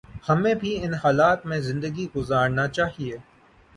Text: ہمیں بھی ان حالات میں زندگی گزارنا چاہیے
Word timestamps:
ہمیں 0.29 0.53
بھی 0.55 0.71
ان 0.83 0.93
حالات 1.03 1.45
میں 1.45 1.59
زندگی 1.59 2.07
گزارنا 2.15 2.67
چاہیے 2.69 3.17